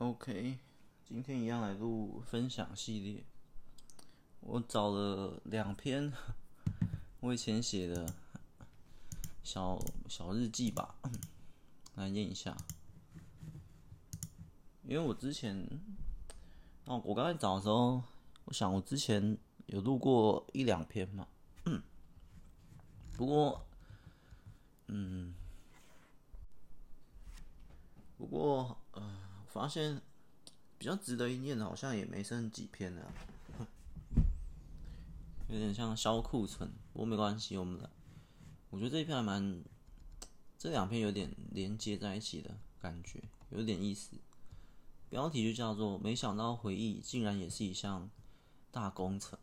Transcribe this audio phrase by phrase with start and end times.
[0.00, 0.56] OK，
[1.04, 3.24] 今天一样来录分享系列。
[4.38, 6.12] 我找了两篇
[7.18, 8.14] 我以前写的
[9.42, 9.76] 小
[10.08, 10.94] 小日记吧，
[11.96, 12.56] 来念一下。
[14.84, 15.68] 因为我之前，
[16.84, 18.00] 哦，我刚才找的时候，
[18.44, 19.36] 我想我之前
[19.66, 21.26] 有录过一两篇嘛，
[23.18, 23.66] 不过，
[24.86, 25.34] 嗯，
[28.16, 29.17] 不过，呃。
[29.50, 30.00] 发现
[30.78, 33.12] 比较值得一念的，好像也没剩几篇了，
[35.48, 36.70] 有点像销库存。
[36.92, 37.88] 不过没关系，我们来。
[38.70, 39.64] 我觉得这一篇还蛮，
[40.58, 44.16] 这两篇有点连接在一起的感觉，有点意思。
[45.08, 48.08] 标题就叫做“没想到回忆竟然也是一项
[48.70, 49.38] 大工程”。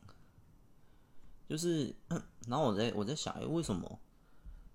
[1.50, 1.96] 就是，
[2.48, 4.00] 然后我在我在想，哎，为什么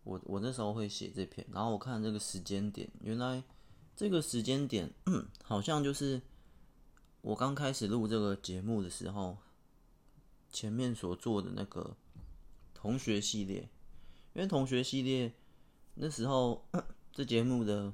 [0.03, 1.47] 我我那时候会写这篇？
[1.53, 3.43] 然后我看这个时间点，原来。
[4.01, 4.91] 这个时间点，
[5.43, 6.23] 好像就是
[7.21, 9.37] 我刚开始录这个节目的时候，
[10.51, 11.95] 前面所做的那个
[12.73, 13.69] 同学系列，
[14.33, 15.35] 因为同学系列
[15.97, 16.67] 那时候
[17.13, 17.93] 这节目的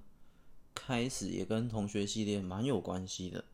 [0.73, 3.45] 开始也跟同学系列蛮有关系的，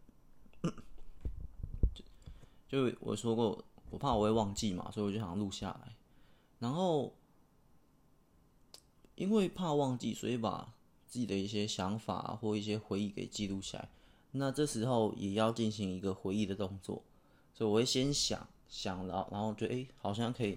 [2.69, 5.97] 就就我说过，我怕我会忘记嘛，所以我就想录下来，
[6.59, 7.17] 然后
[9.15, 10.75] 因为怕忘记，所以把。
[11.13, 13.87] 自己的一些想法或一些回忆给记录下来，
[14.31, 17.03] 那这时候也要进行一个回忆的动作，
[17.53, 20.57] 所以我会先想想然后，然后觉得诶，好像可以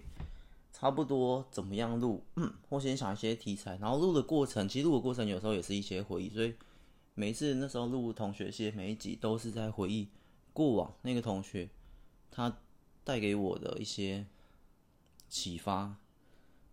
[0.72, 6.54] 差不多怎么样录，嗯，或先想一些题材，然后录的过程，其实录的过程有时候也是一些回忆，所以
[7.16, 10.08] 每一次那时候录同学系每一集都是在回忆
[10.54, 11.68] 过往那个同学
[12.32, 12.58] 他
[13.04, 14.26] 带给我的一些
[15.28, 15.98] 启发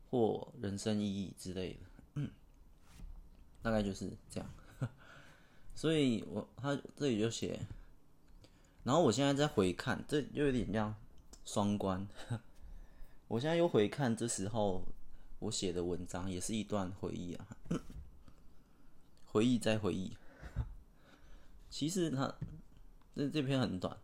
[0.09, 1.92] 或人生意义之类的。
[3.63, 4.51] 大概就是这样，
[5.73, 7.65] 所以我他这里就写，
[8.83, 10.93] 然后我现在再回看，这就有点像
[11.45, 12.05] 双关。
[13.29, 14.83] 我现在又回看这时候
[15.39, 17.47] 我写的文章，也是一段回忆啊，
[19.27, 20.13] 回忆再回忆。
[21.71, 22.35] 其实他
[23.15, 23.97] 这这篇很短，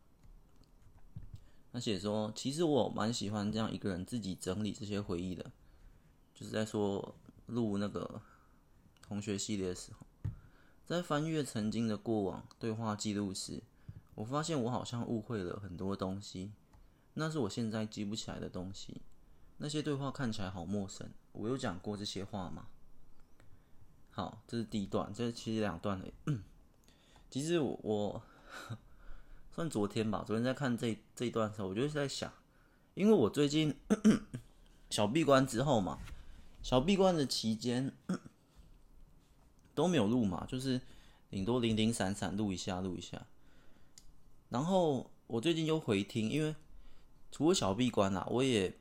[1.73, 5.51] 他写说，其实我蛮喜欢这样一个人自己整理这些回忆的，
[6.33, 8.23] 就是在说录那个。
[9.09, 10.07] 同学系列的时候，
[10.85, 13.63] 在翻阅曾经的过往对话记录时，
[14.15, 16.53] 我发现我好像误会了很多东西，
[17.15, 19.01] 那是我现在记不起来的东西。
[19.57, 22.67] 那些对话看起来好陌生，我有讲过这些话吗？
[24.11, 26.07] 好，这是第一段，这是其实两段的。
[27.31, 28.23] 其实我，我
[29.51, 32.31] 算昨天吧，昨天在看这这一段的时候，我就在想，
[32.95, 33.75] 因为我最近
[34.91, 35.99] 小闭关之后嘛，
[36.63, 37.93] 小闭关的期间。
[39.79, 40.81] 都没有录嘛，就是
[41.31, 43.25] 顶多零零散散录一下，录一下。
[44.49, 46.53] 然后我最近又回听，因为
[47.31, 48.75] 除了小闭关啦，我也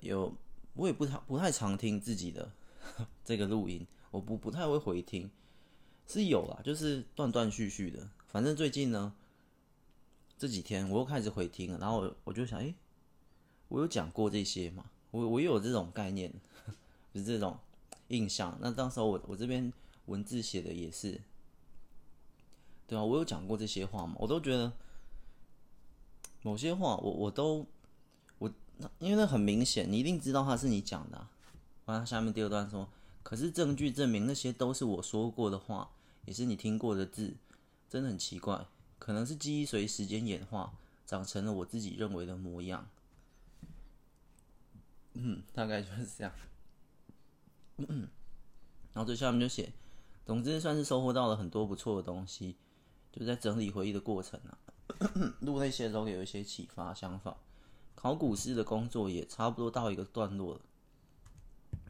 [0.00, 0.32] 有，
[0.74, 2.52] 我也不太不太常听自己的
[3.24, 5.28] 这个录音，我不不太会回听，
[6.06, 8.08] 是有啦，就是断断续续的。
[8.28, 9.12] 反正最近呢，
[10.38, 12.72] 这几天我又开始回听了，然后我就想，哎，
[13.66, 14.84] 我有讲过这些嘛？
[15.10, 16.32] 我我有这种概念，
[17.12, 17.58] 就是这种。
[18.12, 19.72] 印象，那当时我我这边
[20.06, 21.20] 文字写的也是，
[22.86, 24.70] 对啊，我有讲过这些话嘛，我都觉得
[26.42, 27.66] 某些话我我都
[28.38, 28.52] 我
[28.98, 31.30] 因为那很明显，你一定知道他是你讲的啊。
[31.86, 32.88] 完了，下面第二段说，
[33.22, 35.90] 可是证据证明那些都是我说过的话，
[36.26, 37.34] 也是你听过的字，
[37.88, 38.66] 真的很奇怪，
[38.98, 40.74] 可能是记忆随时间演化，
[41.06, 42.88] 长成了我自己认为的模样。
[45.14, 46.32] 嗯，大概就是这样。
[48.94, 49.72] 然后最下面就写，
[50.26, 52.56] 总之算是收获到了很多不错的东西，
[53.10, 54.58] 就在整理回忆的过程啊，
[55.40, 57.36] 录那些都有一些启发想法。
[57.94, 60.60] 考古师的工作也差不多到一个段落了，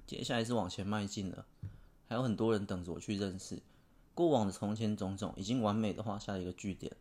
[0.06, 1.44] 接下来是往前迈进了，
[2.06, 3.60] 还有很多人等着我去认识，
[4.14, 6.94] 过往的从前种种已经完美的画下一个句点。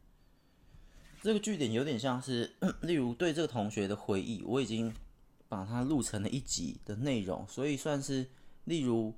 [1.22, 4.92] 这个句点有点像是， 例如对这个同学的回忆，我已经
[5.48, 8.28] 把它录成了一集的内容，所以算是。
[8.66, 9.14] 例如，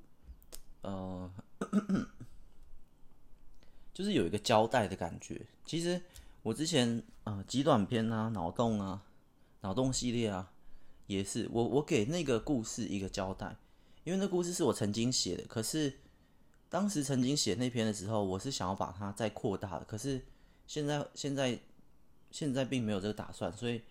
[0.81, 1.29] 呃，
[3.93, 5.45] 就是有一个交代的感觉。
[5.65, 6.01] 其实
[6.41, 9.03] 我之前呃极短篇啊、脑洞啊、
[9.61, 10.51] 脑洞系列啊，
[11.07, 13.55] 也是我我给那个故事一个交代，
[14.03, 15.43] 因为那故事是我曾经写的。
[15.43, 15.93] 可是
[16.69, 19.85] 当时曾经写那篇的时候，我是想要把它再扩大的。
[19.85, 20.23] 可是
[20.65, 21.59] 现在现在
[22.31, 23.81] 现在并没有这个打算，所以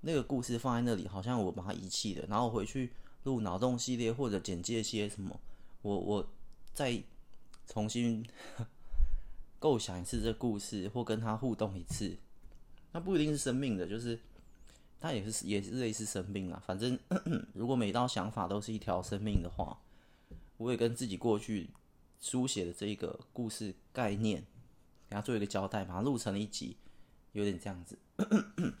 [0.00, 2.92] 那个故事放在那里，好像我把它遗弃了，然后回去。
[3.24, 5.38] 录脑洞系列或者简介些什么，
[5.82, 6.26] 我我
[6.72, 7.02] 再
[7.66, 8.26] 重新
[9.58, 12.16] 构想一次这故事，或跟他互动一次，
[12.92, 14.18] 那不一定是生命的，就是
[14.98, 16.62] 他也是也是类似生命啊。
[16.66, 16.98] 反正
[17.54, 19.78] 如果每道想法都是一条生命的话，
[20.56, 21.70] 我也跟自己过去
[22.20, 24.42] 书写的这一个故事概念，
[25.08, 26.76] 给他做一个交代，把它录成了一集，
[27.32, 27.98] 有点这样子。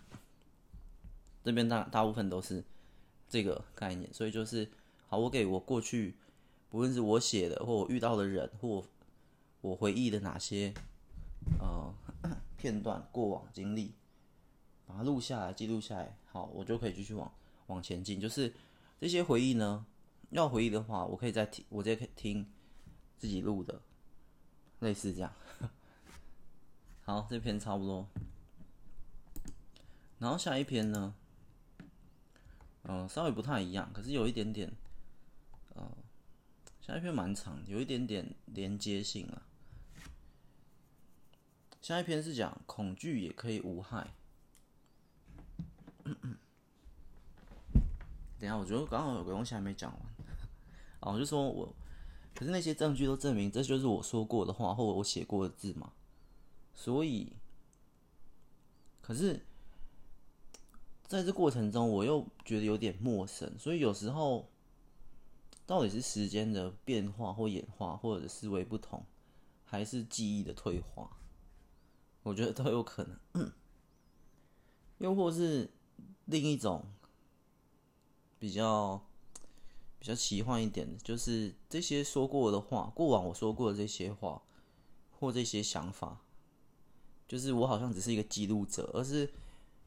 [1.42, 2.62] 这边大大部分都是
[3.30, 4.70] 这个概念，所以就是
[5.08, 6.16] 好，我给我过去，
[6.68, 8.86] 不论是我写的，或我遇到的人，或我。
[9.76, 10.72] 回忆的哪些
[11.58, 11.94] 呃
[12.56, 13.92] 片段、过往经历，
[14.86, 17.30] 把它录下来、记录下来，好，我就可以继续往
[17.66, 18.18] 往前进。
[18.18, 18.54] 就是
[18.98, 19.84] 这些回忆呢，
[20.30, 22.50] 要回忆的话，我可以再听，我直接可以听
[23.18, 23.82] 自己录的，
[24.78, 25.30] 类似这样。
[27.04, 28.08] 好，这篇差不多。
[30.18, 31.14] 然后下一篇呢，
[32.84, 34.72] 嗯、稍微不太一样，可是有一点点，
[35.74, 35.90] 呃，
[36.80, 39.42] 下一篇蛮长，有一点点连接性啊。
[41.80, 44.14] 下一篇是讲恐惧也可以无害。
[48.38, 50.02] 等下，我觉得刚好有个东西还没讲完。
[51.00, 51.74] 哦，就说我，
[52.34, 55.92] 可是那些证据都证明这就是我说过的话，或者我写过的字嘛。
[56.74, 57.32] 所以，
[59.00, 59.44] 可是
[61.10, 63.52] 在这过程中，我又觉得有点陌生。
[63.58, 64.48] 所以有时候，
[65.66, 69.04] 到底是时间的变化或演化，或者思维不同，
[69.64, 71.10] 还是记忆的退化？
[72.22, 73.52] 我觉得都有可能，
[74.98, 75.68] 又或是
[76.26, 76.86] 另一种
[78.38, 79.04] 比较
[79.98, 84.40] 比较奇幻一点的，就是这些说过的话，过往我说过的这些话
[85.18, 86.20] 或这些想法，
[87.26, 89.28] 就是我好像只是一个记录者，而是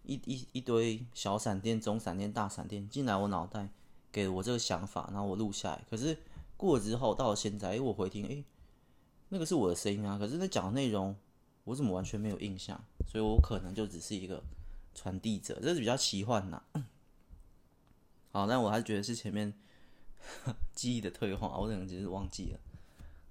[0.03, 3.69] 一一一堆小闪电、中闪电、大闪电进来我脑袋，
[4.11, 5.83] 给我这个想法，然后我录下来。
[5.89, 6.17] 可是
[6.55, 8.43] 过了之后，到了现在，哎，我回听，哎，
[9.29, 11.15] 那个是我的声音啊，可是那讲的内容。
[11.65, 12.77] 我怎么完全没有印象？
[13.07, 14.43] 所以我可能就只是一个
[14.93, 16.61] 传递者，这是比较奇幻呐。
[18.33, 19.53] 好，但我还是觉得是前面
[20.75, 22.59] 记忆的退化，我可能只是忘记了。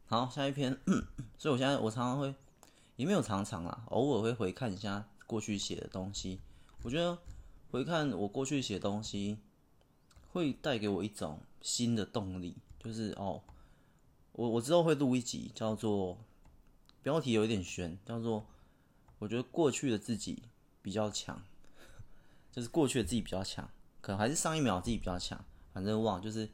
[0.06, 0.74] 好，下一篇，
[1.36, 2.34] 所以我现在我常常会，
[2.96, 6.40] 也没有常常啦，偶尔会回看一下过去写的东西。
[6.82, 7.19] 我觉得
[7.70, 9.38] 回看我过去写东西，
[10.32, 13.43] 会带给我一种新的动力，就是哦，
[14.32, 16.19] 我我之后会录一集叫做。
[17.05, 18.46] 标题有一点悬，叫做
[19.19, 20.44] “我觉得过去的自己
[20.81, 21.43] 比较强”，
[22.52, 23.69] 就是过去的自己比较强，
[24.00, 26.49] 可能还是上一秒自己比较强，反正忘了，就是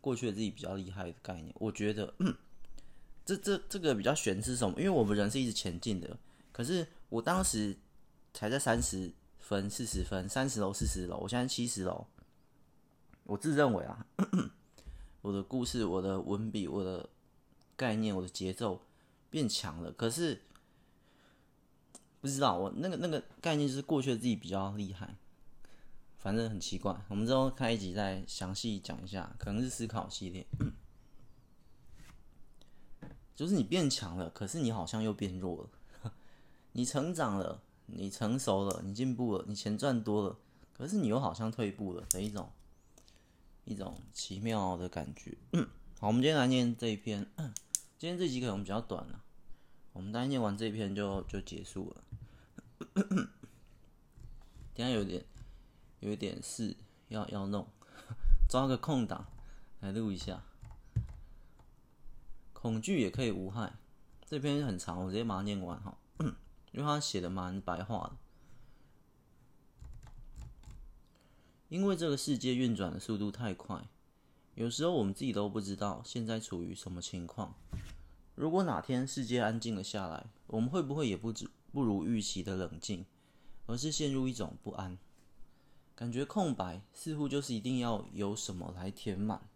[0.00, 1.52] 过去的自己比较厉害的概念。
[1.58, 2.14] 我觉得，
[3.26, 4.78] 这这这个比较悬是什么？
[4.78, 6.16] 因为我们人是一直前进的，
[6.52, 7.76] 可是我当时
[8.32, 9.12] 才在三十
[9.44, 12.06] 分、四十分、三十楼、四十楼，我现在七十楼。
[13.24, 14.06] 我自认为啊，
[15.22, 17.08] 我的故事、我的文笔、我的
[17.76, 18.80] 概念、我的节奏。
[19.30, 20.40] 变强了，可是
[22.20, 25.16] 不知道我那个那个概念就是过去的自己比较厉害，
[26.18, 26.96] 反正很奇怪。
[27.08, 30.46] 我们之后开一集再详细讲一下，可能是思考系列，
[33.34, 36.12] 就是你变强了，可是你好像又变弱了。
[36.70, 40.36] 你成长了，你成熟了，你进步了，你钱赚多了，
[40.72, 42.50] 可是你又好像退步了的一种
[43.64, 45.36] 一种奇妙的感觉。
[45.98, 47.26] 好，我们今天来念这一篇，
[47.98, 49.22] 今天这集可能比较短了。
[49.92, 52.04] 我们待念完这篇就就结束了。
[54.74, 55.24] 等下有点
[56.00, 56.76] 有点事
[57.08, 57.66] 要要弄，
[58.48, 59.24] 抓个空档
[59.80, 60.42] 来录一下。
[62.52, 63.74] 恐惧也可以无害，
[64.26, 65.96] 这篇很长，我直接把它念完哈，
[66.74, 68.16] 因为他写的蛮白话的。
[71.68, 73.88] 因为这个世界运转的速度太快，
[74.56, 77.54] 有时候我们自己都不知道现在处于什么情况。
[78.34, 83.06] 如果哪天世界安静了下来，我们会不会也不知不如预期的冷静，
[83.66, 84.98] 而是陷入一种不安？
[85.94, 89.48] 感觉空白似乎就是一定要有什么来填满。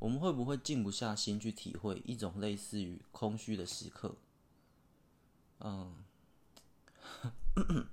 [0.00, 4.16] 我们会不会静不下心去体会一种类似于空虚的时刻？
[5.60, 5.94] 嗯，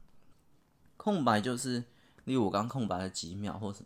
[0.98, 1.84] 空白就是，
[2.25, 3.84] 例如我刚空白了几秒，或是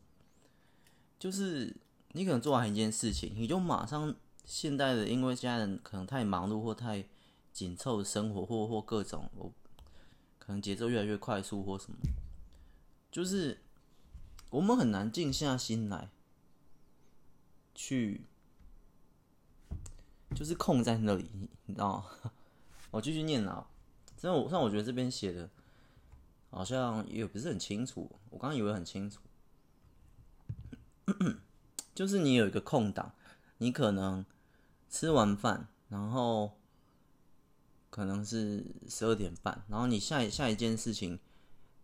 [1.19, 1.75] 就是
[2.13, 4.15] 你可能做完一件事情，你就马上。
[4.45, 7.05] 现代的，因为家人可能太忙碌或太
[7.51, 9.51] 紧凑生活，或或各种，我
[10.39, 11.97] 可能节奏越来越快速或什么，
[13.11, 13.59] 就是
[14.49, 16.09] 我们很难静下心来
[17.75, 18.21] 去，
[20.33, 21.29] 就是空在那里，
[21.65, 22.31] 你知道吗？
[22.91, 23.67] 我继续念啊，
[24.17, 25.49] 虽然我，虽然我觉得这边写的
[26.49, 29.21] 好像也不是很清楚，我刚刚以为很清楚，
[31.93, 33.13] 就是你有一个空档，
[33.57, 34.25] 你可能。
[34.89, 36.57] 吃完饭，然后
[37.89, 41.19] 可能是十二点半，然后你下一下一件事情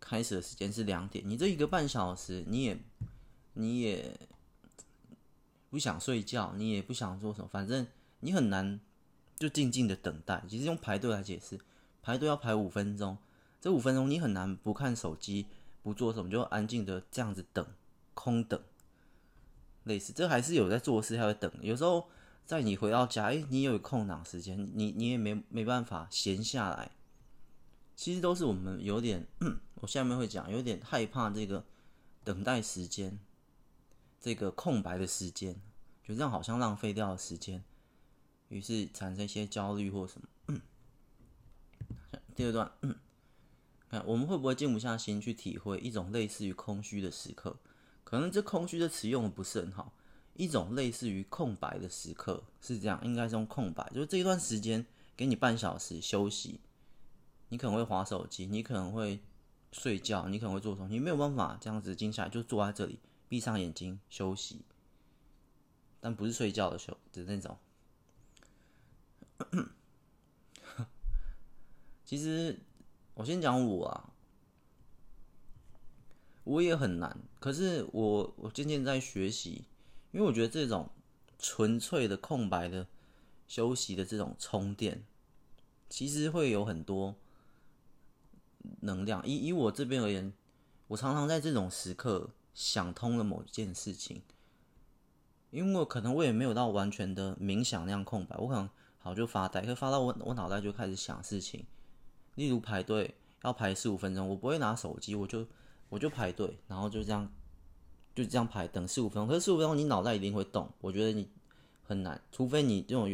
[0.00, 2.78] 开始的时间是两点，你这一个半小时，你也
[3.52, 4.18] 你也
[5.68, 7.86] 不想睡觉，你也不想做什么，反正
[8.20, 8.80] 你很难
[9.44, 10.42] 就静静的等待。
[10.48, 11.58] 其实用排队来解释，
[12.02, 13.16] 排队要排五分钟，
[13.60, 15.46] 这五分钟你很难不看手机，
[15.82, 17.66] 不做什么，就安静的这样子等，
[18.14, 18.60] 空等。
[19.84, 21.52] 类似，这还是有在做事，还会等。
[21.60, 22.08] 有时候。
[22.46, 26.90] 在你回到家，诶，你有空档时间，你你也没没办法闲下来。
[27.96, 29.26] 其实都是我们有点，
[29.76, 31.64] 我下面会讲，有点害怕这个
[32.22, 33.18] 等待时间，
[34.20, 35.54] 这个空白的时间，
[36.06, 37.64] 就这样好像浪费掉了时间，
[38.48, 40.28] 于是产生一些焦虑或什么。
[42.34, 42.72] 第二段，
[43.88, 47.56] 看我们会不会静不下心去体会一种类似于空虚的时刻？
[48.02, 49.92] 可能这空虚的词用的不是很好。
[50.34, 54.84] 一种类似于空白的时刻是这样，应该是用空白，就是这一段时间
[55.16, 56.58] 给你半小时休息，
[57.50, 59.20] 你可能会划手机，你可能会
[59.70, 62.98] 睡觉，你可能会做什么，你没有办法这样子静下来，就坐在这里
[63.28, 64.62] 闭上眼睛休息，
[66.00, 67.56] 但不是睡觉的时候的那种。
[72.04, 72.60] 其实
[73.14, 74.12] 我先讲我啊，
[76.44, 79.64] 我也很难，可是我我渐渐在学习。
[80.12, 80.88] 因为我觉得这种
[81.40, 82.86] 纯粹的空白的
[83.48, 85.04] 休息的这种充电，
[85.88, 87.16] 其实会有很多
[88.82, 89.26] 能量。
[89.26, 90.32] 以以我这边而言，
[90.86, 94.22] 我常常在这种时刻想通了某件事情。
[95.50, 98.70] 因为可能我也没有到完全的冥想那样空白，我可能
[99.04, 101.64] 好就发呆，可发到我我脑袋就开始想事情。
[102.34, 105.46] 例如排队要排十五分钟，我不会拿手机，我就
[105.88, 107.30] 我就排队，然后就这样。
[108.14, 111.28] 就这样排等四五分钟，可是四五分钟你脑袋一定会动，我觉得你
[111.82, 113.12] 很难，除非你这种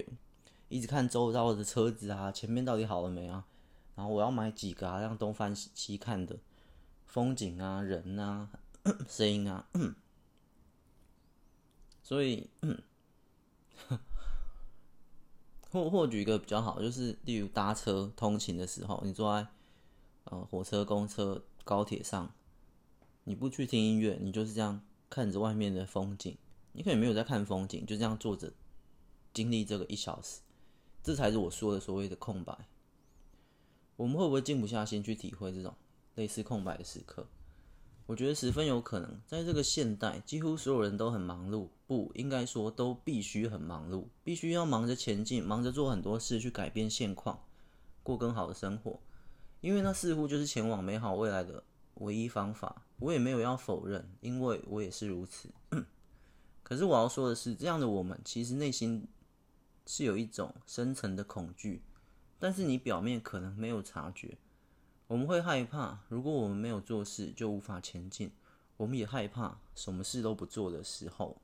[0.68, 3.42] 一直看周遭的车子啊，前面到底好了没啊？
[3.94, 6.37] 然后我要买几个啊，这样东翻西看的
[7.06, 8.50] 风景啊、人啊、
[9.09, 9.66] 声音啊，
[12.04, 12.50] 所以
[15.70, 19.48] 或或举一个比较好，就是例如搭车通勤的时候，你坐在
[20.24, 22.32] 呃火车、公车、高铁上，
[23.24, 24.82] 你不去听音乐，你就是这样。
[25.08, 26.38] 看着外面的风景，
[26.70, 28.52] 你可能没有在看风景，就这样坐着，
[29.34, 30.40] 经历这个一小时，
[31.02, 32.56] 这才是我说的所谓的空白。
[33.96, 35.74] 我们会不会静不下心去体会这种
[36.14, 37.26] 类似空白的时刻？
[38.10, 39.20] 我觉得十分有可能。
[39.24, 47.40] 在这个现代，几乎所有人都很忙碌，不应该说都必须很忙碌，必须要忙着前进，忙着做很多事去改变现况，
[48.02, 48.98] 过更好的生活，
[49.60, 51.62] 因为那似乎就是前往美好未来的
[51.94, 52.82] 唯一方法。
[52.98, 55.48] 我也没有要否认，因为我也是如此。
[56.64, 59.06] 可是我要说的是，这样的我们其实内心
[59.86, 61.80] 是有一种深层的恐惧，
[62.40, 64.36] 但是你表面可能没有察觉。
[65.10, 68.30] 我们会害怕，如果我们没有做事，就无法前进。
[68.76, 71.36] 我们也害怕什么事都不做的时候。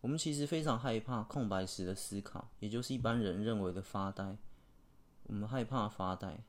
[0.00, 4.36] 我们其实非常害怕空白时的思考，也就是一般人认为的发呆。
[5.22, 6.40] 我们害怕发呆，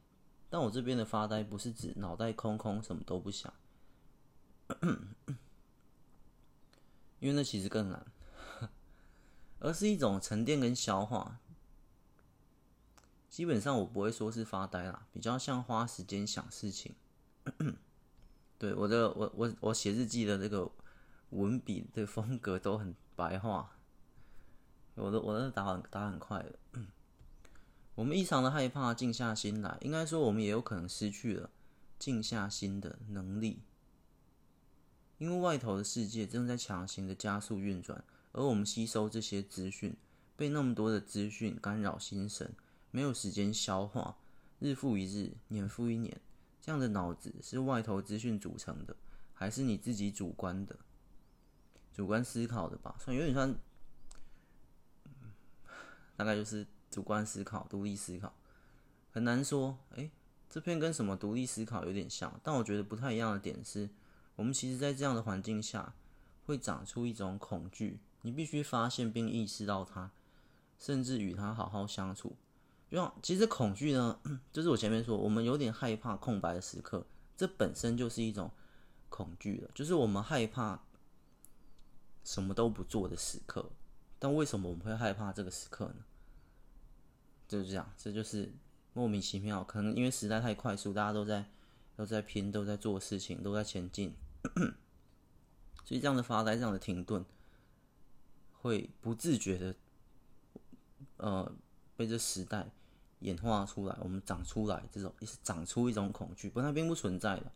[0.50, 3.54] 但我这边的发呆不是指脑袋空空，什么都不想。
[7.20, 8.04] 因为那其实更难，
[9.60, 11.40] 而是一种沉淀跟消化。
[13.34, 16.94] 基本上我不会说是发呆啦，比较像花时间想事情。
[18.60, 20.72] 对，我的我我我写日记的这个
[21.32, 23.76] 文笔的风格都很白话，
[24.94, 26.82] 我的我的打很打很快的。
[27.96, 31.50] 我们异常的害怕静下心来，应该说我们也有可能失去了
[31.98, 33.64] 静下心的能力。
[35.18, 39.98] 因为外头的世界正在强行的加速运转，而我们吸收这些资讯，
[40.36, 42.54] 被那么多的资讯干扰心神，
[42.94, 44.16] 没有时间消化，
[44.60, 46.22] 日复一日，年复一年，
[46.62, 48.96] 这样的脑子是外头资讯组成的，
[49.34, 50.78] 还是你自己主观的、
[51.92, 52.96] 主观思考的吧？
[53.00, 53.56] 算有点像，
[56.16, 58.32] 大概就是主观思考、独立思考，
[59.12, 59.80] 很难说。
[59.96, 60.12] 诶，
[60.48, 63.90] 这篇跟什么独立思考有点像，但我觉得不太一样的点是。
[64.36, 65.96] 我们其实，在这样的环境下，
[66.46, 68.00] 会长出一种恐惧。
[68.22, 70.12] 你必须发现并意识到它，
[70.78, 72.36] 甚至与它好好相处。
[72.94, 74.20] 就像，其实恐惧呢，
[74.54, 77.04] 就是我前面说，我们有点害怕空白的时刻，
[77.36, 78.52] 这本身就是一种
[79.10, 79.72] 恐惧了。
[79.74, 80.80] 就是我们害怕
[82.24, 83.72] 什么都不做的时刻。
[84.20, 86.06] 但为什么我们会害怕这个时刻呢？
[87.48, 88.54] 就是这样，这就是
[88.94, 89.64] 莫名其妙。
[89.64, 91.50] 可能因为时代太快速，大家都在
[91.96, 94.14] 都在拼，都在做事情，都在前进。
[95.84, 97.26] 所以这样的发呆，这样的停顿，
[98.52, 99.76] 会不自觉的，
[101.18, 101.52] 呃，
[101.98, 102.70] 被这时代
[103.24, 107.52] 演化出来，我们长出来这种，也是长出一种恐惧，不过它并不存在的。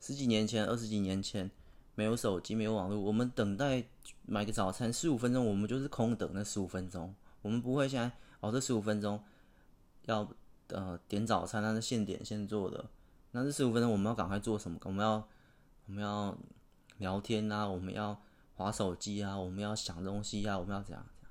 [0.00, 1.50] 十几年前、二十几年前，
[1.94, 3.84] 没有手机，没有网络，我们等待
[4.26, 9.22] 买个早餐十五分钟，我们就是空等那十五分钟，我们不会现在哦，这十五分钟
[10.06, 10.26] 要
[10.68, 12.84] 呃点早餐，那是现点现做的，
[13.32, 14.78] 那这十五分钟我们要赶快做什么？
[14.84, 15.28] 我们要
[15.86, 16.36] 我们要
[16.98, 18.20] 聊天啊，我们要
[18.54, 21.30] 划手机啊，我们要想东西啊，我们要怎样怎样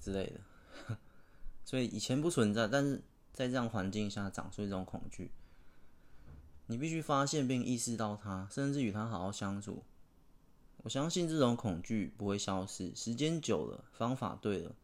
[0.00, 0.40] 之类的。
[1.64, 3.02] 所以以前不存在，但是
[3.32, 5.30] 在这样环境下长出一种恐惧。
[6.66, 9.84] 你必须发现并意识到它，甚至与它好好相处。
[10.78, 14.74] 我相信这种恐惧不会消失，时间久了，方法对了，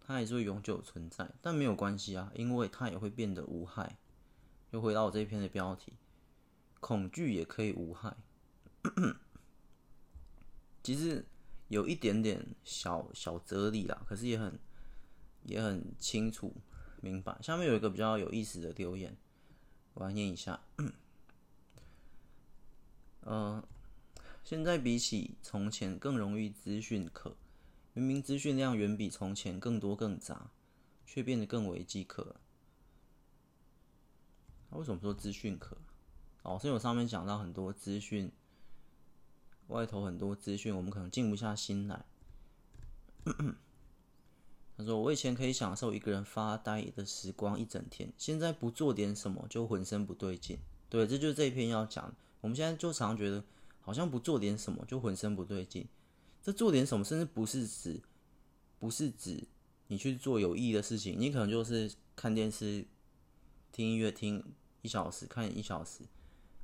[0.00, 1.30] 它还是会永久存在。
[1.40, 3.96] 但没有关系啊，因为它也会变得无害。
[4.70, 5.92] 又回到我这一篇的标题：
[6.80, 8.16] 恐惧也可以无害。
[10.82, 11.24] 其实
[11.68, 14.58] 有一点点小小哲理啦，可是也很
[15.44, 16.52] 也很清楚
[17.00, 17.38] 明白。
[17.40, 19.16] 下面有一个比较有意思的留言。
[19.94, 20.60] 我来念一下，
[23.22, 23.62] 嗯、
[24.42, 27.36] 现在比起从前更容易资讯渴，
[27.92, 30.50] 明明资讯量远比从前更多更杂，
[31.06, 32.34] 却变得更为饥渴。
[34.68, 35.78] 他为什么说资讯渴？
[36.42, 38.32] 哦，所以我上面讲到很多资讯，
[39.68, 42.04] 外头很多资讯，我们可能静不下心来。
[44.76, 50.58] 他说：“我以前可以享受一个人发呆的时光一整天，现在不做点什么就浑身不对劲。
[50.88, 52.12] 对，这就是这一篇要讲。
[52.40, 53.44] 我们现在就常觉得，
[53.80, 55.86] 好像不做点什么就浑身不对劲。
[56.42, 58.02] 这做点什么，甚至不是指，
[58.80, 59.46] 不是指
[59.86, 62.84] 你去做有意义的事情，你可能就是看电视、
[63.70, 64.42] 听音乐听
[64.82, 66.00] 一小时，看一小时，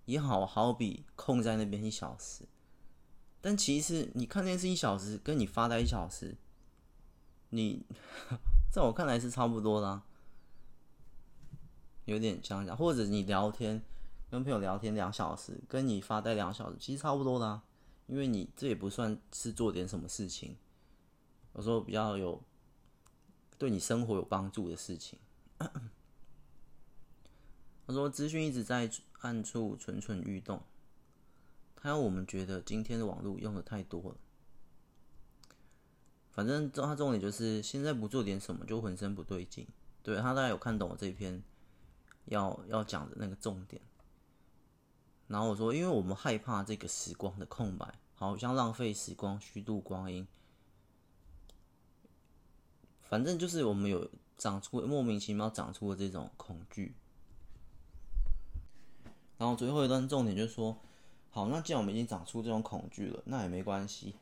[0.06, 2.44] 也好好比空在那边一小时。
[3.40, 6.36] 但其实你看电视一小时，跟你发呆一小时。”
[7.50, 7.84] 你
[8.70, 10.02] 在我看来是差不多啦，
[12.04, 13.82] 有点这样讲，或者你聊天，
[14.30, 17.62] 跟朋友聊天两小时，跟你发呆两小时，其实差不多啦，
[18.06, 20.56] 因为你这也不算是做点什么事情，
[21.54, 22.42] 有时候比较有
[23.58, 25.18] 对你生活有帮助的事情。
[27.86, 28.88] 他说资讯一直在
[29.20, 30.62] 暗处蠢蠢欲动，
[31.74, 34.16] 他让我们觉得今天的网络用的太多了。
[36.32, 39.66] 反正重他重点就是现在不做点什么就浑身不对劲。
[40.02, 41.42] 对，他大概有看懂我这篇
[42.26, 43.80] 要要讲的那个重点。
[45.26, 50.26] 然后我说，因为我们害怕这个时光的空白，好像浪费时光、虚度光阴。
[53.02, 56.94] 反正就是我们有长出莫名其妙长出的这种恐惧。
[59.36, 60.76] 然后最后一段重点就是说，
[61.30, 64.14] 好，那既然我们已经长出这种恐惧了，那也没关系。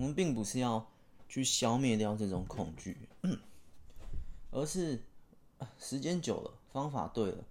[0.00, 0.90] 我们并不是要
[1.28, 3.06] 去消灭掉这种恐惧，
[4.50, 5.02] 而是
[5.78, 7.44] 时间久了，方法对了，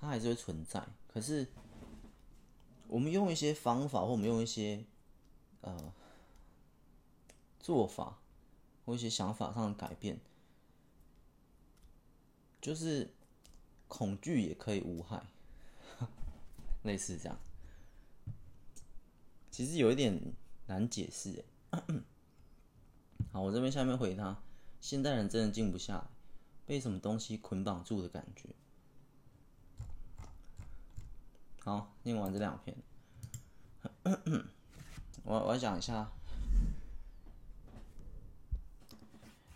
[0.00, 0.82] 它还是会存在。
[1.06, 1.46] 可是，
[2.88, 4.82] 我们用一些方法，或我们用一些
[5.60, 5.92] 呃
[7.60, 8.18] 做法，
[8.86, 10.18] 或一些想法上的改变，
[12.62, 13.12] 就是
[13.88, 15.22] 恐惧也可以无害，
[16.82, 17.38] 类似这样。
[19.50, 20.18] 其实有一点
[20.66, 21.44] 难解释，哎。
[23.32, 24.36] 好，我这边下面回他：
[24.80, 26.04] 现代人真的静不下来，
[26.66, 28.48] 被什么东西捆绑住的感觉。
[31.60, 32.76] 好，念完这两篇，
[35.24, 36.10] 我我讲一下，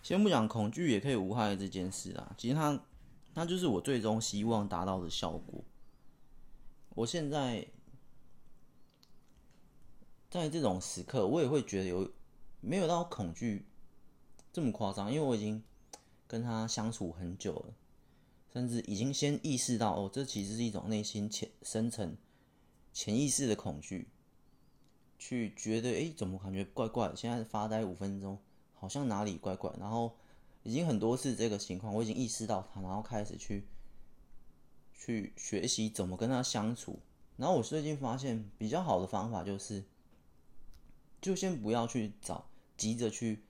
[0.03, 2.81] 先不讲恐惧也可以无害这件事啊，其实它
[3.35, 5.63] 它就是我最终希望达到的效果。
[6.91, 7.67] 我现在。
[10.31, 12.13] 在这种时刻，我也会觉得有
[12.61, 13.65] 没有到恐惧
[14.53, 15.63] 这么夸张，因为我已经
[16.27, 17.75] 跟他相处很久了，
[18.53, 22.15] 甚至已经先意识到哦，这其实是一种内心潜深层
[22.93, 24.09] 潜意识的恐惧，
[25.19, 27.17] 去觉得诶，怎么感觉怪怪的？
[27.17, 28.39] 现在发呆五分钟，
[28.75, 30.15] 好像哪里怪怪，然后
[30.63, 33.67] 已经很多次这个情况，我已经意识到他，然后开始去
[34.93, 36.99] 去学习怎么跟他相处。
[37.39, 39.83] 然后我最近发现比较好的方法就是。
[41.21, 43.43] 就先不要去找，急着去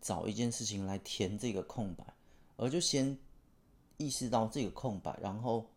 [0.00, 2.04] 找一件事情来填这个空白，
[2.56, 3.18] 而就先
[3.96, 5.70] 意识到这个空白，然后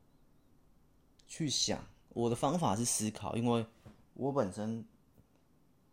[1.27, 1.85] 去想。
[2.09, 3.65] 我的方法是思考，因为
[4.13, 4.85] 我本身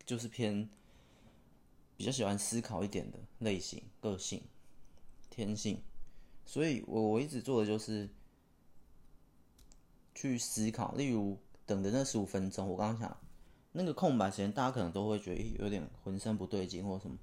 [0.07, 0.71] 就是偏
[1.97, 4.41] 比较喜欢思考一点的类型、个性、
[5.31, 5.83] 天性，
[6.47, 8.09] 所以我我一直做的就是
[10.15, 10.95] 去思考。
[10.95, 11.37] 例如，
[11.67, 13.22] 等的那十五分钟，我刚刚想。
[13.73, 17.17] 那个空白时间，大家可能都会觉得有点浑身不对劲，或什么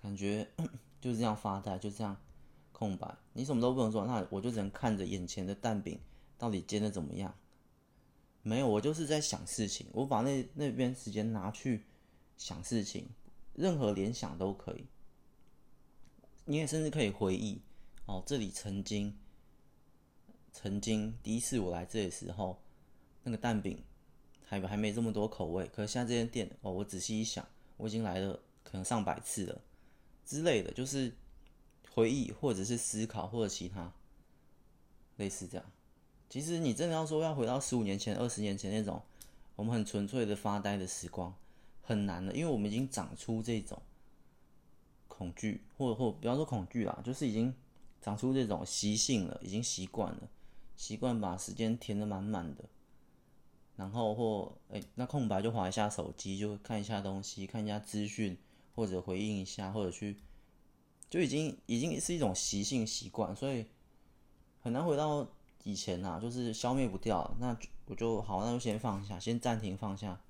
[0.00, 0.48] 感觉
[1.00, 2.16] 就是这样发呆，就这样
[2.72, 6.00] 空白，你什么都不能做，那我就只能看着眼前的蛋饼
[6.38, 7.34] 到底煎的怎么样。
[8.42, 11.84] 没有，我就是在想事情，我把那那边时间拿去
[12.36, 13.08] 想事情，
[13.54, 14.86] 任何联想都可以。
[16.44, 17.62] 你也甚至可以回忆
[18.06, 19.16] 哦，这里曾经，
[20.50, 22.60] 曾经第一次我来这里的时候，
[23.22, 23.84] 那个蛋饼
[24.60, 25.66] 还还没这么多口味。
[25.72, 29.60] 可是现在这间店哦，我仔细一想，我已经来了可能上百次了
[30.24, 31.12] 之类的，就是
[31.90, 33.92] 回忆或者是思考或者其他
[35.16, 35.66] 类似这样。
[36.28, 39.02] 其实你真的要说要回到十五年前、二十年前那种
[39.56, 41.34] 我们很纯粹的发呆的时光，
[41.80, 43.80] 很难的，因为我们已经长出这种。
[45.08, 47.54] 恐惧，或者或不要说恐惧啦，就是已经
[48.00, 50.28] 长出这种习性了，已经习惯了，
[50.76, 52.64] 习惯把时间填得满满的，
[53.76, 58.36] 然后或哎、那空白就滑一下手机，就看一下东西，看一下资讯，
[58.74, 60.16] 或者回应一下，或者去，
[61.08, 63.66] 就已经已经是一种习性习惯，所以
[64.60, 65.26] 很难回到
[65.64, 67.34] 以前呐，就是消灭不掉。
[67.38, 67.56] 那
[67.86, 70.20] 我就好，那就先放下，先暂停放下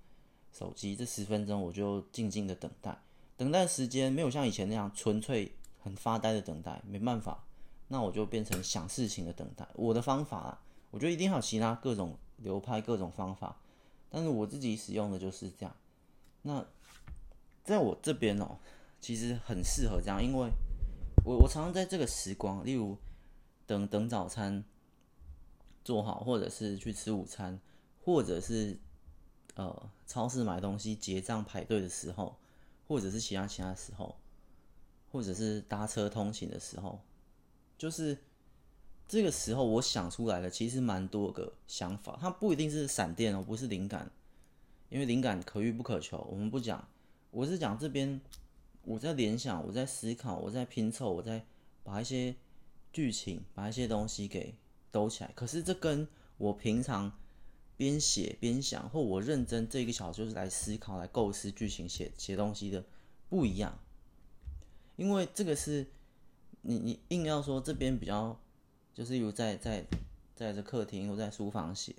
[0.52, 2.96] 手机，这十分钟我就静静的等待。
[3.36, 7.44] 等待时间没有像以前那样纯粹很发呆的等待，没办法，
[7.88, 9.66] 那我就变成想事情的等待。
[9.74, 10.60] 我的方法啊，
[10.92, 13.60] 我觉得一定还有其他各种流派、各种方法，
[14.08, 15.76] 但是我自己使用的就是这样。
[16.42, 16.64] 那
[17.64, 18.58] 在我这边哦，
[19.00, 20.48] 其实很适合这样，因为
[21.24, 22.96] 我我常常在这个时光，例如
[23.66, 24.62] 等等早餐
[25.82, 27.58] 做好，或者是去吃午餐，
[28.04, 28.78] 或者是
[29.56, 32.38] 呃超市买东西结账排队的时候。
[32.88, 34.14] 或者是其他其他时候，
[35.10, 37.00] 或者是搭车通勤的时候，
[37.78, 38.18] 就是
[39.12, 44.10] 这个时候我想出来的其实蛮多个想法，它不一定是闪电哦，不是灵感，
[44.88, 46.26] 因为灵感可遇不可求。
[46.30, 46.88] 我们不讲，
[47.30, 48.18] 我是讲这边
[48.84, 51.44] 我在联想，我在思考，我在拼凑，我在
[51.84, 52.34] 把一些
[52.90, 54.54] 剧情，把一些东西给
[54.90, 55.30] 兜起来。
[55.34, 57.12] 可是这跟我平常。
[57.74, 62.84] 边写边想，或我认真这一个小时就是来思考、来构思剧情、写写东西的
[63.28, 63.76] 不一样。
[64.94, 65.88] 因为这个是
[66.60, 68.38] 你你硬要说这边比较，
[68.92, 69.84] 就是有在在
[70.34, 71.94] 在这客厅或在书房写，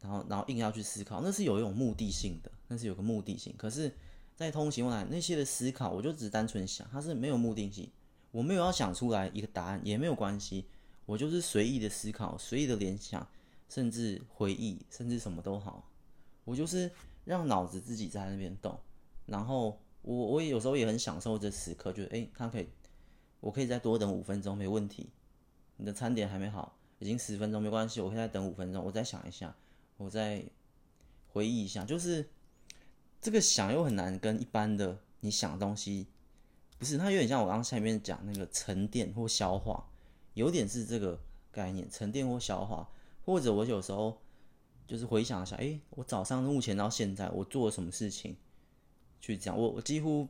[0.00, 3.54] 然后然后硬要去思考，那是有一种目的性的，那是有个目的性。
[3.56, 3.92] 可是，
[4.36, 7.90] 在通勤来那些的思考，我就只单纯想，它是没有目的性，
[8.30, 10.66] 我没有要想出来一个答案，也没有关系，
[11.06, 13.26] 我就是随意的思考，随意的联想。
[13.72, 15.88] 甚至回忆，甚至什么都好，
[16.44, 16.90] 我就是
[17.24, 18.76] 让脑子自己在那边动，
[19.26, 22.66] 然后我我也有时候也很享受这时刻，觉得诶，他可以，
[23.38, 25.08] 我可以再多等五分钟，没问题。
[25.80, 29.56] 你的餐点还没好，已经十分钟，没关系，我可以再等五分钟，我再想一下，
[29.96, 30.44] 我再
[31.32, 32.28] 回忆一下，就是
[33.20, 36.06] 这个想又很难跟一般的你想的东西，
[36.78, 39.88] 不是，它有点像我刚刚下面讲那个沉淀或消化，
[40.34, 41.18] 有点是这个
[41.50, 42.88] 概念，沉淀或消化。
[43.22, 44.18] 或者我有时候
[44.86, 48.36] 就是回想一下，哎，我早上目前到现在我做了什么事情，
[49.20, 50.26] 去讲，我我几乎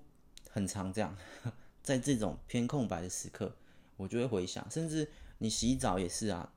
[0.51, 1.17] 很常这样，
[1.83, 3.55] 在这种偏空白的时刻，
[3.97, 5.09] 我就会回想，甚至
[5.43, 6.53] 你洗澡也是啊，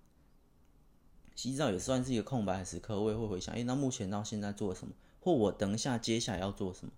[1.35, 6.91] 洗澡也算是一个空白时刻，我也会回想，哎，那目前到现在做什么，或我等一下接下来要做什么。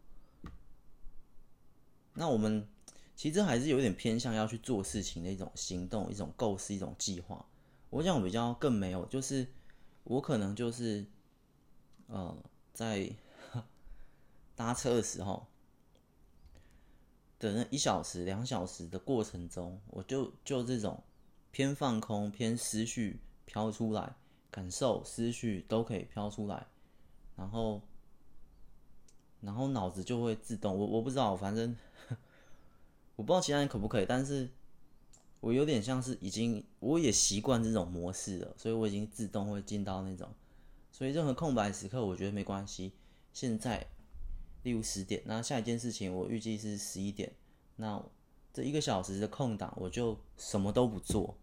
[2.16, 2.68] 那我们
[3.16, 7.46] 其实还是有点偏向要去做事情的一种行动，一种构思，一种计划。
[7.92, 9.48] 我讲我比较更没有，就是
[10.06, 11.06] 我可能就是，
[12.08, 12.36] 呃，
[12.74, 13.10] 在
[14.56, 15.46] 搭车的时候，
[17.38, 21.04] 等一小时、两小时的过程中，我就就这种
[21.56, 24.14] 偏放空、偏思绪飘出来，
[24.52, 26.68] 感受思绪都可以飘出来，
[27.38, 27.82] 然后，
[29.40, 31.74] 然后脑子就会自动，我我不知道，反正
[33.16, 34.50] 我不知道其他人可不可以，但是。
[35.40, 40.28] 我有点像是已经，我也习惯这种模式了，所以我已经自动会进到那种，
[40.92, 42.94] 所以任何空白时刻，我觉得没关系。
[43.32, 43.86] 现在，
[44.64, 47.32] 例如十点，那下一件事情我预计是十一点，
[47.76, 48.04] 那
[48.52, 51.38] 这一个小时的空档，我就什么都不做，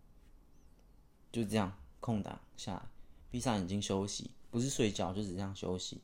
[1.33, 2.83] 就这样空档下来，
[3.31, 6.01] 闭上眼睛休息，不是睡觉，就只这样休息。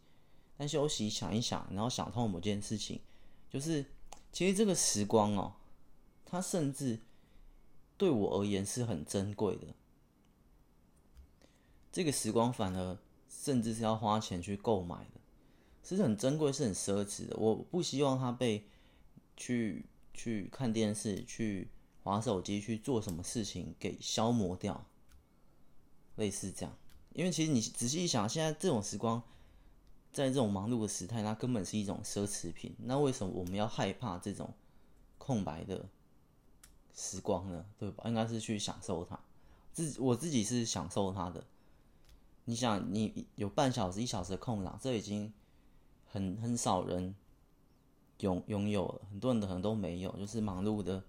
[0.57, 2.99] 但休息想一想，然后想通某件事情，
[3.49, 3.85] 就是
[4.33, 5.55] 其实这个时光哦，
[6.25, 6.99] 它甚至。
[7.97, 9.67] 对我而言是很珍贵的，
[11.91, 12.97] 这个时光反而
[13.29, 15.21] 甚至是要花钱去购买的，
[15.83, 17.37] 是很珍贵，是很奢侈的。
[17.37, 18.65] 我不希望它被
[19.37, 21.73] 去去看电视、去
[22.05, 24.87] 划手机、去做什么事情给消磨掉，
[26.19, 26.77] 类似这样。
[27.15, 29.21] 因为其实你仔细一想，现在这种时光，
[30.13, 32.77] 在这种忙碌的时代，它根本是一种奢侈品。
[32.79, 34.53] 那为什么我们要害怕这种
[35.17, 35.89] 空白的
[36.95, 37.65] 时光呢？
[37.79, 38.05] 对吧？
[38.07, 39.19] 应该是去享受它。
[39.73, 41.43] 自我自己是享受它的。
[42.45, 45.33] 你想，你有半小时、一小时的空档，这已经
[46.07, 47.15] 很很少人
[48.21, 51.03] 拥拥有了，很多人的可能都没有，就是忙碌的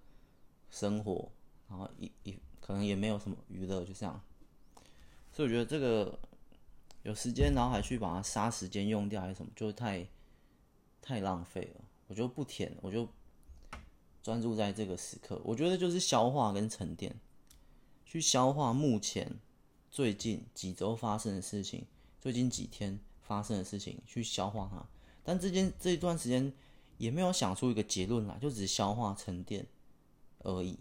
[0.69, 1.31] 生活，
[1.69, 4.21] 然后一一可能也没有什么娱乐，就这样。
[5.39, 6.19] 所以我觉得这个
[7.03, 10.05] 有时间，然后还去把它杀时间用掉，还是什么，就太
[11.01, 11.81] 太浪费了。
[12.07, 13.07] 我就不填，我就
[14.21, 15.41] 专注在这个时刻。
[15.45, 17.15] 我觉得就是消化跟沉淀，
[18.05, 19.33] 去消化目前
[19.89, 21.85] 最近几周发生的事情，
[22.19, 24.85] 最近几天发生的事情，去消化它。
[25.23, 26.51] 但这件这一段时间
[26.97, 29.65] 也没有想出一个结论来，就只是消化沉淀
[30.39, 30.77] 而已。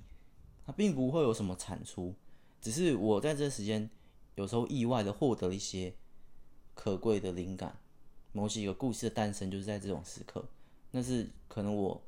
[0.66, 2.12] 它并不会有什么产出，
[2.61, 3.88] 只是我在这时间
[4.38, 5.92] 有时候意外的获得一些
[6.72, 7.77] 可贵的灵感，
[8.31, 10.44] 某几个故事的诞生就是在这种时刻。
[10.92, 12.01] 那是可能我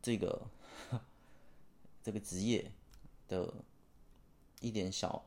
[0.00, 0.46] 这个
[2.00, 2.70] 这个职业
[3.26, 3.52] 的
[4.60, 5.26] 一点小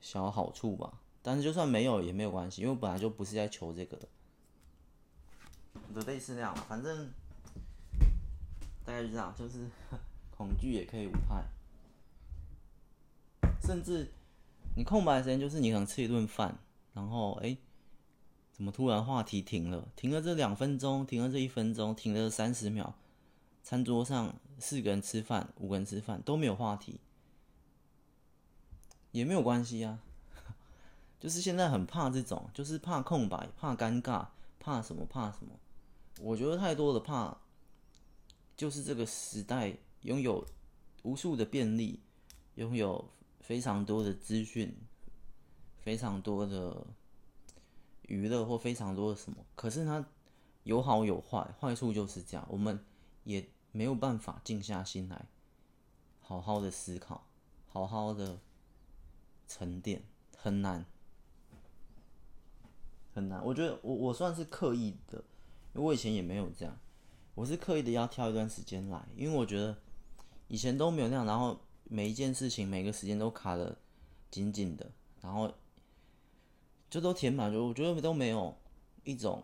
[0.00, 4.08] 小好处吧，但是就算没有也没有关系，因为本来就不是在求这个的，
[5.96, 7.10] 的类似那样，反正
[8.84, 9.66] 大概就这样，就是
[10.30, 11.44] 恐惧也可以无害，
[13.60, 14.12] 甚至
[14.76, 16.58] 你空白时间就是你可能吃一顿饭，
[16.92, 17.56] 然后哎。
[18.56, 19.88] 怎么突然话题停了？
[19.96, 22.94] 停了这两分钟，停了这一分钟，停了三十秒。
[23.64, 27.00] 餐桌上四个人吃饭，五个人吃饭都没有话题，
[29.10, 29.98] 也没有关系啊。
[31.18, 34.28] 就是现在很怕这种，就是怕空白，怕尴尬，
[34.60, 35.04] 怕什么？
[35.04, 35.58] 怕什么？
[36.20, 37.36] 我觉得太多的怕，
[38.56, 40.46] 就是这个时代拥有
[41.02, 41.98] 无数的便利，
[42.54, 43.10] 拥有
[43.44, 44.74] 非常多的资讯，
[45.82, 46.86] 非常多的。
[48.06, 50.04] 娱乐或非常多的什么，可是它
[50.64, 52.78] 有好有坏，坏处就是这样，我们
[53.24, 55.24] 也没有办法静下心来，
[56.20, 57.26] 好好的思考，
[57.66, 58.38] 好好的
[59.48, 60.02] 沉淀，
[60.36, 60.84] 很难，
[63.14, 63.42] 很难。
[63.42, 65.24] 我觉得我我算是刻意的，
[65.72, 66.78] 因为我以前也没有这样，
[67.34, 69.74] 我是刻意的要挑一段时间来，因为我觉得
[70.48, 73.78] 以前都没有那样，然后每一件事情每个时间都卡得
[74.30, 75.52] 紧紧的，然后。
[76.90, 78.56] 就都填满，就我觉得都没有
[79.02, 79.42] 一种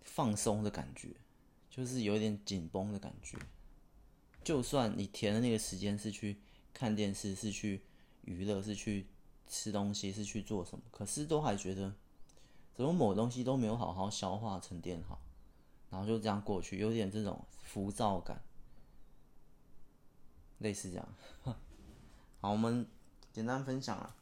[0.00, 1.14] 放松的感觉，
[1.70, 3.38] 就是有点紧绷的感觉。
[4.42, 6.40] 就算你填的那个时间是去
[6.74, 7.82] 看电视，是去
[8.22, 9.06] 娱乐，是去
[9.46, 11.94] 吃东西，是去做什么，可是都还觉得
[12.74, 15.22] 怎么某东西都没有好好消化沉淀好，
[15.90, 18.42] 然后就这样过去，有点这种浮躁感，
[20.58, 21.08] 类似这样。
[22.40, 22.86] 好，我们
[23.32, 24.14] 简单分享了。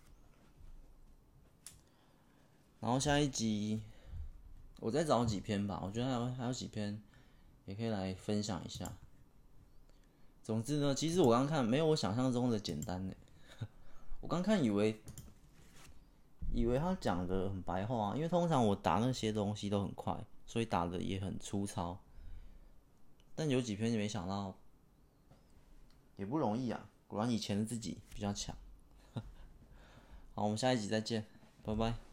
[2.81, 3.83] 然后下一集，
[4.81, 5.81] 我再找几篇吧。
[5.85, 7.03] 我觉得还有还有几篇，
[7.67, 8.91] 也可以来分享一下。
[10.43, 13.13] 总之呢，其实我刚看没有我想象中的简单呢。
[14.23, 14.99] 我刚看以为，
[16.55, 21.99] 以为他讲的很白话，因为通常我打那些东西都很快，所以打的也很粗糙。
[23.35, 24.57] 但有几篇也没想到，
[26.17, 26.89] 也不容易啊。
[27.07, 28.55] 果然以前的自己比较强。
[30.35, 31.25] 好，我们下一集再见，
[31.63, 32.06] 拜拜。